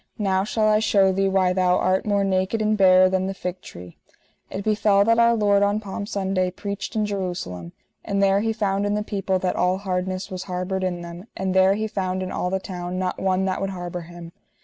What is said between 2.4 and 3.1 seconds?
and barer